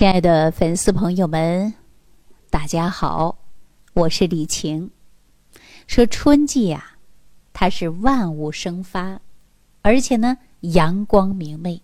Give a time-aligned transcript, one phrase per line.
[0.00, 1.74] 亲爱的粉丝朋友们，
[2.48, 3.36] 大家好，
[3.92, 4.90] 我是李晴。
[5.86, 6.92] 说春季呀，
[7.52, 9.20] 它是万物生发，
[9.82, 11.82] 而且呢阳光明媚。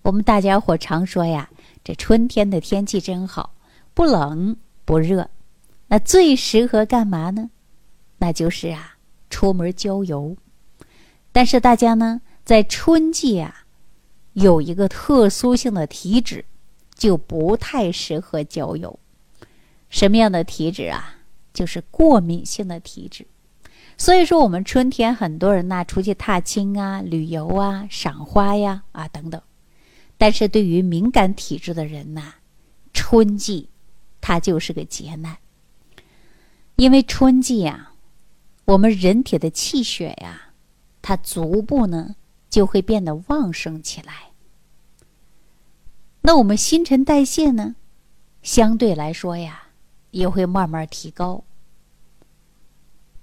[0.00, 1.50] 我们大家伙常说呀，
[1.84, 3.52] 这春天的天气真好，
[3.92, 4.56] 不冷
[4.86, 5.28] 不热。
[5.88, 7.50] 那最适合干嘛呢？
[8.16, 8.96] 那就是啊，
[9.28, 10.34] 出门郊游。
[11.32, 13.66] 但是大家呢，在春季啊，
[14.32, 16.46] 有一个特殊性的体质。
[17.02, 18.96] 就不太适合郊游。
[19.90, 21.16] 什么样的体质啊？
[21.52, 23.26] 就是过敏性的体质。
[23.98, 29.42] 所以说，我们春天很多人呐出去踏青啊、旅游啊、赏花呀啊等等。
[30.16, 32.34] 但是对于敏感体质的人呐，
[32.94, 33.68] 春季
[34.20, 35.36] 它就是个劫难。
[36.76, 37.94] 因为春季啊，
[38.64, 40.50] 我们人体的气血呀，
[41.02, 42.14] 它逐步呢
[42.48, 44.31] 就会变得旺盛起来。
[46.22, 47.74] 那我们新陈代谢呢，
[48.42, 49.64] 相对来说呀，
[50.12, 51.42] 也会慢慢提高。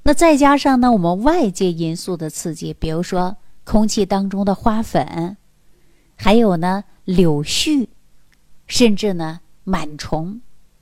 [0.04, 5.38] 那再加上呢，我们外界因素的刺激，比如说空气当中的花粉，
[6.16, 7.88] 还有呢柳絮，
[8.68, 10.42] 甚至呢螨虫，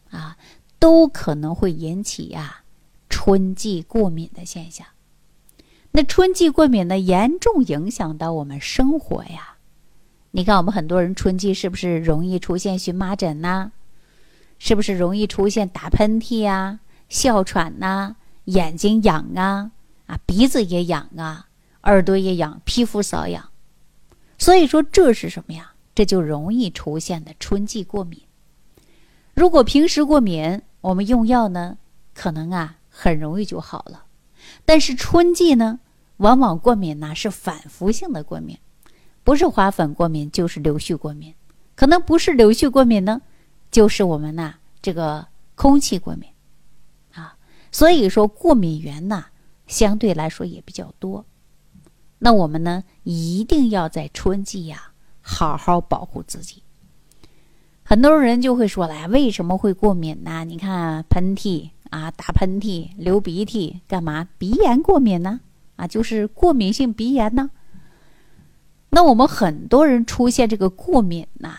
[0.10, 0.38] 啊，
[0.80, 2.64] 都可能会引起呀
[3.10, 4.88] 春季过敏的现象。
[5.92, 9.57] 那春季过敏呢，严重影响到我们生活呀。
[10.32, 13.72] 你看，我们很多人春季是不是容易出现荨麻疹呐？
[14.60, 19.72] 是不是容易出现打喷嚏呀、哮喘呐、眼睛痒啊、
[20.08, 21.48] 啊鼻子也痒啊、
[21.84, 23.50] 耳朵也痒、皮肤瘙痒？
[24.38, 25.74] 所以说这是什么呀？
[25.96, 28.22] 这就容易出现的春季过敏。
[29.34, 31.78] 如果平时过敏，我们用药呢，
[32.14, 34.04] 可能啊很容易就好了。
[34.66, 35.80] 但是春季呢，
[36.18, 38.58] 往往过敏呢是反复性的过敏。
[39.28, 41.34] 不是花粉过敏，就是柳絮过敏，
[41.76, 43.22] 可能不是柳絮过敏呢，
[43.70, 46.30] 就是我们呐这个空气过敏，
[47.14, 47.36] 啊，
[47.70, 49.26] 所以说过敏源呐
[49.68, 51.26] 相对来说也比较多。
[52.20, 56.64] 那我们呢一定要在春季呀好好保护自己。
[57.84, 60.46] 很多人就会说了呀，为什么会过敏呢？
[60.46, 64.26] 你看喷嚏啊，打喷嚏、流鼻涕，干嘛？
[64.38, 65.42] 鼻炎过敏呢？
[65.76, 67.50] 啊，就是过敏性鼻炎呢。
[68.90, 71.56] 那我们很多人出现这个过敏呐，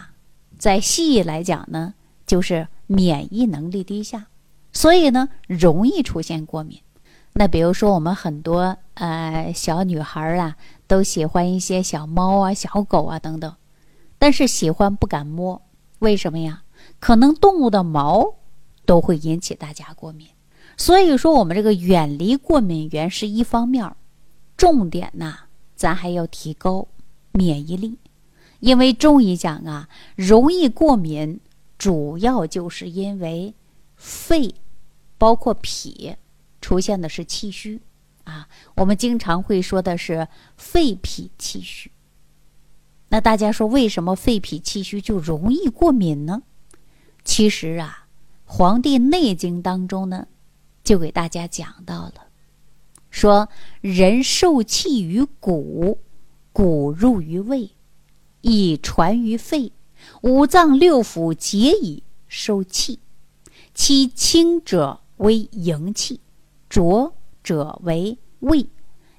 [0.59, 1.95] 在西医来讲呢，
[2.27, 4.27] 就是免疫能力低下，
[4.73, 6.81] 所以呢容易出现过敏。
[7.35, 10.57] 那比如说我们很多呃小女孩啊，
[10.87, 13.55] 都喜欢一些小猫啊、小狗啊等等，
[14.19, 15.63] 但是喜欢不敢摸，
[16.01, 16.63] 为什么呀？
[16.99, 18.35] 可能动物的毛
[18.87, 20.27] 都会引起大家过敏。
[20.77, 23.95] 所以说我们这个远离过敏源是一方面，
[24.57, 25.37] 重点呐，
[25.77, 26.89] 咱还要提高。
[27.39, 27.97] 免疫力，
[28.59, 31.39] 因为中医讲啊，容易过敏，
[31.79, 33.55] 主要就是因为
[33.95, 34.53] 肺，
[35.17, 36.17] 包括脾，
[36.61, 37.81] 出现的是气虚
[38.25, 38.49] 啊。
[38.75, 40.27] 我们经常会说的是
[40.57, 41.93] 肺脾气虚。
[43.11, 46.43] 那大家说，为什么肺脾气虚就容易过敏呢？
[47.23, 48.09] 其实啊，
[48.53, 50.27] 《黄帝内经》当中呢，
[50.83, 52.15] 就给大家讲到了，
[53.11, 53.49] 说
[53.81, 56.01] 人受气于骨。
[56.53, 57.71] 骨入于胃，
[58.41, 59.73] 以传于肺，
[60.23, 62.99] 五脏六腑皆以收气。
[63.75, 66.21] 其清者为营气，
[66.69, 68.67] 浊者为胃。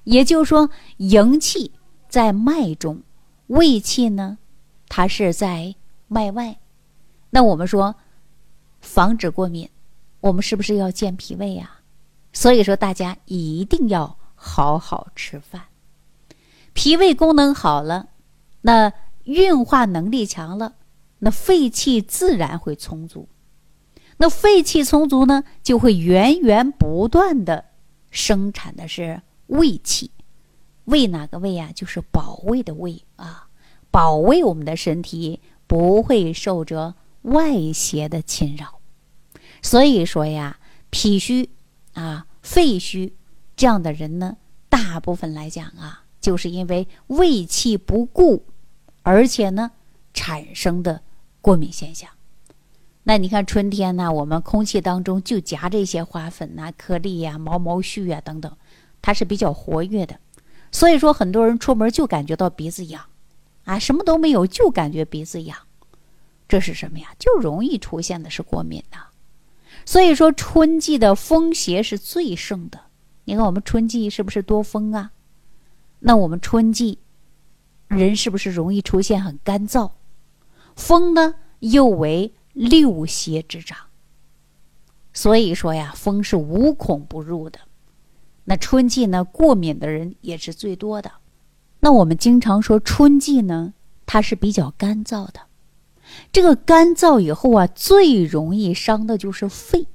[0.04, 1.72] 也就是说，营气
[2.08, 3.02] 在脉中，
[3.46, 4.38] 胃气呢，
[4.88, 5.74] 它是在
[6.08, 6.58] 脉外。
[7.30, 7.94] 那我们说，
[8.80, 9.68] 防止过敏，
[10.20, 11.80] 我们是不是要健脾胃呀？
[12.32, 15.62] 所以说，大家一定要好好吃饭。
[16.82, 18.08] 脾胃功能好了，
[18.62, 18.90] 那
[19.24, 20.76] 运化能力强了，
[21.18, 23.28] 那肺气自然会充足。
[24.16, 27.66] 那肺气充足呢，就会源源不断的
[28.10, 30.10] 生产的是胃气。
[30.86, 31.70] 胃哪个胃呀？
[31.74, 33.48] 就是保卫的胃啊，
[33.90, 38.80] 保卫我们的身体不会受着外邪的侵扰。
[39.60, 40.58] 所以说呀，
[40.88, 41.50] 脾虚
[41.92, 43.14] 啊、肺虚
[43.54, 44.38] 这样的人呢，
[44.70, 46.04] 大部分来讲啊。
[46.20, 48.44] 就是因为胃气不固，
[49.02, 49.70] 而且呢
[50.12, 51.02] 产生的
[51.40, 52.10] 过敏现象。
[53.02, 58.54] 那你看春天呢，我们空气当中就夹着一些花粉呐、颗粒呀、毛毛絮啊等等，
[59.00, 60.18] 它是比较活跃的。
[60.70, 63.02] 所以说，很多人出门就感觉到鼻子痒，
[63.64, 65.56] 啊，什么都没有，就感觉鼻子痒，
[66.46, 67.08] 这是什么呀？
[67.18, 69.06] 就容易出现的是过敏呐。
[69.86, 72.78] 所以说，春季的风邪是最盛的。
[73.24, 75.10] 你看我们春季是不是多风啊？
[76.00, 76.98] 那我们春季，
[77.88, 79.92] 人是不是容易出现很干燥？
[80.74, 83.78] 风呢又为六邪之长。
[85.12, 87.60] 所以说呀，风是无孔不入的。
[88.44, 91.12] 那春季呢，过敏的人也是最多的。
[91.80, 93.74] 那我们经常说春季呢，
[94.06, 95.40] 它是比较干燥的。
[96.32, 99.86] 这个干燥以后啊，最容易伤的就是肺。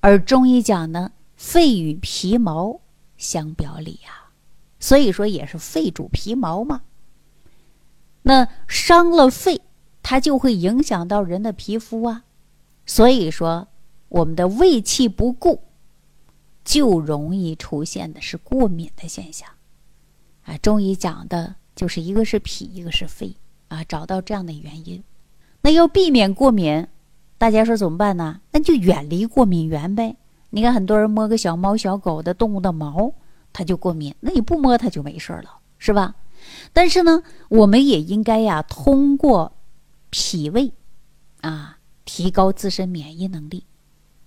[0.00, 2.80] 而中医讲呢，肺与皮毛
[3.16, 4.23] 相表里呀，
[4.84, 6.82] 所以说也是肺主皮毛嘛。
[8.20, 9.62] 那伤了肺，
[10.02, 12.24] 它就会影响到人的皮肤啊。
[12.84, 13.66] 所以说，
[14.10, 15.62] 我们的胃气不固，
[16.66, 19.48] 就容易出现的是过敏的现象。
[20.42, 23.34] 啊，中医讲的就是一个是脾，一个是肺
[23.68, 25.02] 啊，找到这样的原因。
[25.62, 26.86] 那要避免过敏。
[27.38, 28.42] 大家说怎么办呢？
[28.50, 30.14] 那就远离过敏源呗。
[30.50, 33.14] 你看很多人摸个小猫小狗的动物的毛，
[33.54, 34.14] 它就过敏。
[34.20, 36.14] 那你不摸它就没事了，是吧？
[36.74, 39.56] 但是呢，我们也应该呀，通过
[40.10, 40.74] 脾胃
[41.40, 43.64] 啊，提高自身免疫能力，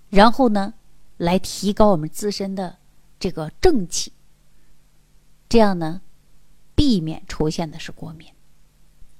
[0.09, 0.73] 然后呢，
[1.17, 2.77] 来提高我们自身的
[3.19, 4.11] 这个正气。
[5.47, 6.01] 这样呢，
[6.73, 8.27] 避免出现的是过敏。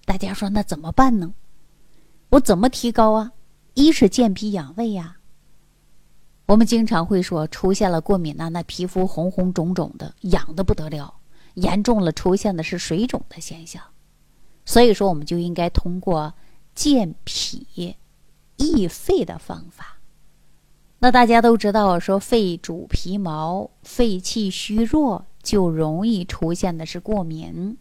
[0.06, 1.33] 大家说那怎么办呢？
[2.30, 3.33] 我怎么提高啊？
[3.75, 5.17] 一是健脾养胃呀。
[6.47, 11.13] 我们经常会说，出现了过敏呢，那皮肤红红肿肿的，痒的不得了，
[11.55, 13.83] 严重了出现的是水肿的现象。
[14.65, 16.33] 所以说，我们就应该通过
[16.73, 17.95] 健脾
[18.55, 19.97] 益肺的方法。
[20.99, 27.75] 那大家都知道，说肺主皮毛，肺气虚弱就容易出现的是过敏；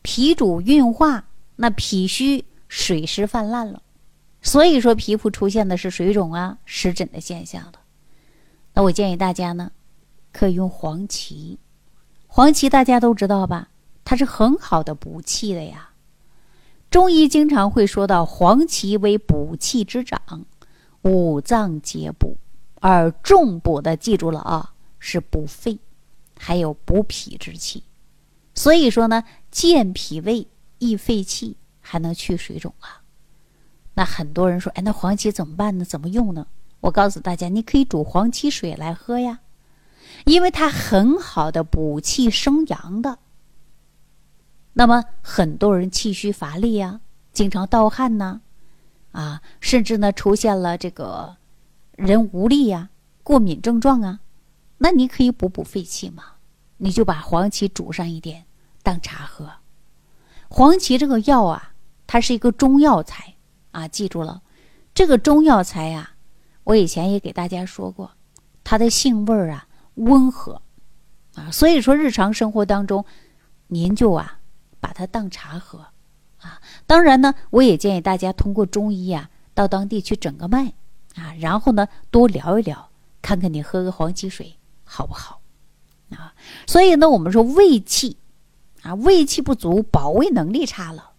[0.00, 1.24] 脾主运化，
[1.56, 3.82] 那脾虚水湿泛滥了。
[4.40, 7.72] 所以说，皮肤出现的是水肿啊、湿疹的现象了。
[8.74, 9.70] 那我建议大家呢，
[10.32, 11.58] 可以用黄芪。
[12.26, 13.68] 黄芪大家都知道吧？
[14.04, 15.90] 它是很好的补气的呀。
[16.90, 20.44] 中医经常会说到黄芪为补气之长，
[21.02, 22.36] 五脏皆补，
[22.80, 25.78] 而重补的记住了啊，是补肺，
[26.38, 27.84] 还有补脾之气。
[28.54, 30.46] 所以说呢，健脾胃、
[30.78, 33.02] 益肺气，还能去水肿啊。
[33.94, 35.84] 那很多人说，哎，那黄芪怎么办呢？
[35.84, 36.46] 怎么用呢？
[36.82, 39.40] 我告诉大家，你可以煮黄芪水来喝呀，
[40.26, 43.18] 因为它很好的补气生阳的。
[44.74, 47.00] 那么很多人气虚乏力呀，
[47.32, 48.40] 经常盗汗呐，
[49.12, 51.36] 啊，甚至呢出现了这个
[51.96, 52.90] 人无力呀、
[53.22, 54.20] 过敏症状啊，
[54.78, 56.24] 那你可以补补肺气嘛，
[56.78, 58.44] 你就把黄芪煮上一点
[58.82, 59.50] 当茶喝。
[60.48, 61.74] 黄芪这个药啊，
[62.06, 63.34] 它是一个中药材。
[63.70, 64.42] 啊，记住了，
[64.92, 66.11] 这个中药材呀，
[66.64, 68.10] 我以前也给大家说过，
[68.62, 70.62] 它的性味儿啊温和，
[71.34, 73.04] 啊，所以说日常生活当中，
[73.68, 74.38] 您就啊
[74.80, 75.86] 把它当茶喝，
[76.38, 80.72] 啊，当然呢，我也建议大家通过中医啊到当地去诊个脉，
[81.14, 84.54] 啊，然后呢多聊一聊，看看你喝个黄芪水
[84.84, 85.40] 好不好，
[86.10, 86.34] 啊，
[86.66, 88.16] 所以呢我们说胃气，
[88.82, 91.12] 啊胃气不足，保卫能力差了，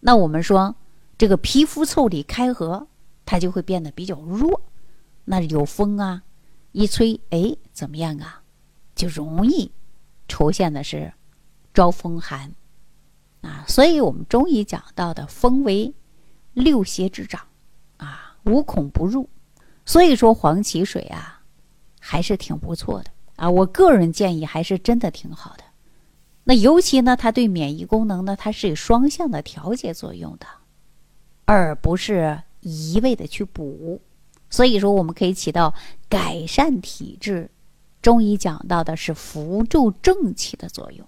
[0.00, 0.74] 那我们说。
[1.18, 2.88] 这个皮肤腠理开合，
[3.24, 4.60] 它就会变得比较弱。
[5.26, 6.22] 那有风啊，
[6.72, 8.42] 一吹，哎，怎么样啊？
[8.94, 9.70] 就容易
[10.28, 11.12] 出现的是
[11.74, 12.50] 招风寒
[13.42, 13.64] 啊。
[13.68, 15.92] 所以我们中医讲到的风为
[16.54, 17.44] 六邪之长
[17.98, 19.28] 啊，无孔不入。
[19.84, 21.42] 所以说黄芪水啊，
[22.00, 23.50] 还是挺不错的啊。
[23.50, 25.64] 我个人建议还是真的挺好的。
[26.44, 30.46] 那尤其呢，它对免疫功能呢，它是有双向的调节作用的。
[31.44, 34.00] 而不是一味的去补，
[34.50, 35.74] 所以说我们可以起到
[36.08, 37.50] 改善体质。
[38.02, 41.04] 中医讲到的是扶助正气的作用。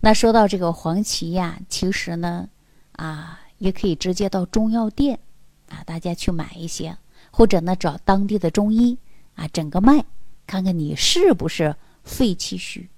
[0.00, 2.48] 那说到这个黄芪呀，其实呢，
[2.92, 5.18] 啊，也可以直接到中药店
[5.68, 6.96] 啊，大家去买一些，
[7.30, 8.96] 或者呢找当地的中医
[9.34, 10.04] 啊诊个脉，
[10.46, 12.88] 看看你是不是肺气虚，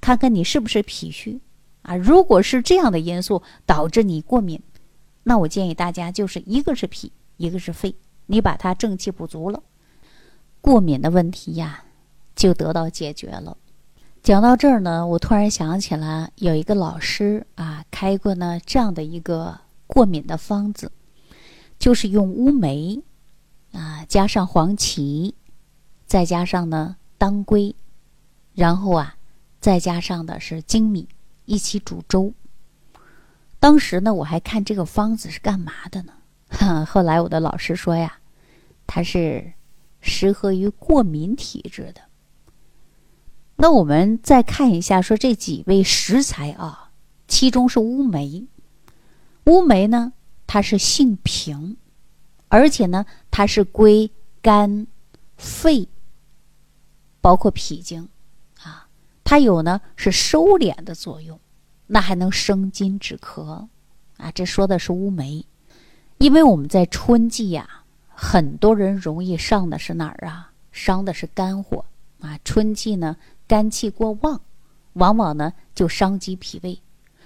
[0.00, 1.40] 看看你是不是脾虚
[1.82, 1.96] 啊。
[1.96, 4.60] 如果是这样的因素导致你过敏。
[5.24, 7.92] 那我建议大家，就是一个是脾，一个是肺，
[8.26, 9.62] 你把它正气补足了，
[10.60, 11.84] 过敏的问题呀
[12.34, 13.56] 就得到解决了。
[14.22, 20.90] 讲到这儿呢，我突然想起来，有一个老师啊开过呢这样的一个过敏的方子，
[21.78, 23.00] 就是用乌梅
[23.72, 25.34] 啊加上黄芪，
[26.06, 27.76] 再加上呢当归，
[28.54, 29.16] 然后啊
[29.60, 31.08] 再加上的是粳米
[31.44, 32.34] 一起煮粥。
[33.60, 36.12] 当时呢，我还看这个方子是干嘛的呢？
[36.86, 38.18] 后来我的老师说呀，
[38.86, 39.52] 它是
[40.00, 42.00] 适合于过敏体质的。
[43.56, 46.90] 那我们再看一下，说这几味食材啊，
[47.26, 48.46] 其中是乌梅。
[49.44, 50.12] 乌梅呢，
[50.46, 51.76] 它是性平，
[52.48, 54.10] 而且呢，它是归
[54.42, 54.86] 肝、
[55.36, 55.88] 肺，
[57.20, 58.08] 包括脾经，
[58.62, 58.88] 啊，
[59.24, 61.38] 它有呢是收敛的作用，
[61.86, 63.68] 那还能生津止咳，
[64.16, 65.46] 啊，这说的是乌梅，
[66.18, 70.50] 因为我们在春季呀，很多人容易上的是哪儿啊？
[70.72, 71.84] 伤的是肝火，
[72.20, 74.40] 啊，春季呢肝气过旺，
[74.94, 76.80] 往往呢就伤及脾胃，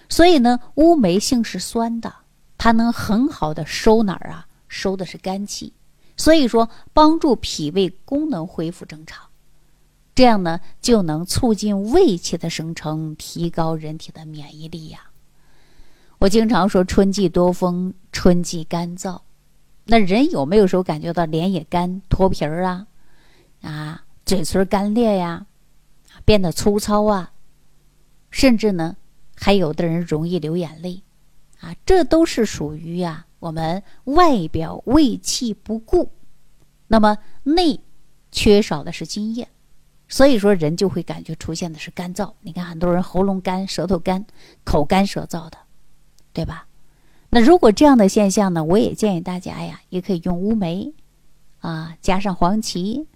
[0.08, 2.12] 所以呢乌梅性是酸的，
[2.58, 4.46] 它能很好的收哪儿啊？
[4.68, 5.72] 收的是肝气，
[6.16, 9.28] 所以说帮助脾胃功能恢复正常，
[10.14, 15.09] 这样呢就能促进胃气的生成，提高人体的免疫力呀。
[16.20, 19.18] 我经常说春季多风，春季干燥，
[19.86, 22.86] 那人有没有时候感觉到脸也干、脱皮儿啊？
[23.62, 25.46] 啊，嘴唇干裂呀，
[26.26, 27.32] 变得粗糙啊，
[28.30, 28.98] 甚至呢，
[29.34, 31.02] 还有的人容易流眼泪，
[31.60, 33.24] 啊，这都是属于呀。
[33.38, 36.12] 我们外表胃气不固，
[36.88, 37.80] 那么内
[38.30, 39.48] 缺少的是津液，
[40.06, 42.30] 所以说人就会感觉出现的是干燥。
[42.42, 44.22] 你看很多人喉咙干、舌头干、
[44.64, 45.56] 口干舌燥的，
[46.32, 46.66] 对吧？
[47.28, 50.92] 那如果这样的现象呢，我也建议大家呀，也可以用乌梅
[51.60, 53.06] 啊，加上黄芪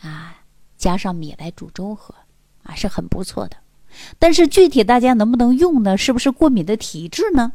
[0.00, 0.42] 啊，
[0.76, 2.14] 加上米来煮粥喝
[2.62, 3.56] 啊，是很不错的。
[4.18, 5.96] 但是具体大家能不能用呢？
[5.96, 7.52] 是不是过敏的体质呢？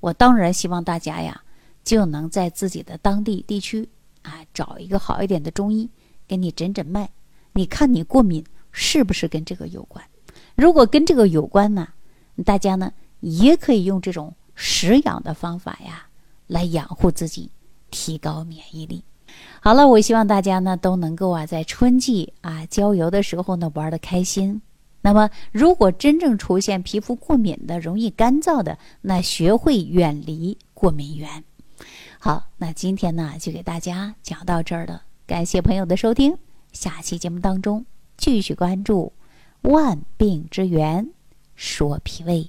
[0.00, 1.42] 我当然希望大家呀，
[1.84, 3.88] 就能在自己的当地地区
[4.22, 5.88] 啊，找一个好一点的中医
[6.26, 7.08] 给你诊诊脉，
[7.52, 10.04] 你看你过敏是不是跟这个有关？
[10.54, 11.88] 如果跟这个有关呢，
[12.44, 16.06] 大家呢也可以用这种食养的方法呀，
[16.46, 17.50] 来养护自己，
[17.90, 19.02] 提高免疫力。
[19.60, 24.60] 好了，我希望大家呢都能够啊，在春季啊郊游的时候呢玩的开心。
[25.00, 31.42] 那么，如果真正出现皮肤过敏的、容易干燥的，那学会远离过敏源。
[32.18, 36.36] 好，那今天呢就给大家讲到这儿了，感谢朋友的收听。
[36.72, 37.84] 下期节目当中
[38.16, 39.12] 继续关注
[39.62, 41.08] 万病之源，
[41.56, 42.48] 说脾胃。